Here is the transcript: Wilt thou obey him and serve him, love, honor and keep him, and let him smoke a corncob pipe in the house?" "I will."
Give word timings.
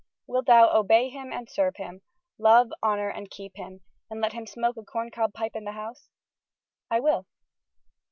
Wilt 0.25 0.47
thou 0.47 0.75
obey 0.75 1.09
him 1.09 1.31
and 1.31 1.47
serve 1.47 1.75
him, 1.75 2.01
love, 2.39 2.69
honor 2.81 3.09
and 3.09 3.29
keep 3.29 3.55
him, 3.55 3.81
and 4.09 4.19
let 4.19 4.33
him 4.33 4.47
smoke 4.47 4.77
a 4.77 4.83
corncob 4.83 5.31
pipe 5.31 5.51
in 5.55 5.63
the 5.63 5.73
house?" 5.73 6.09
"I 6.89 6.99
will." 6.99 7.27